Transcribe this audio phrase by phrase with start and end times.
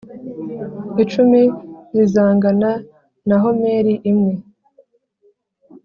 [1.03, 1.41] icumi
[1.95, 2.71] zizangana
[3.27, 4.33] na homeri imwe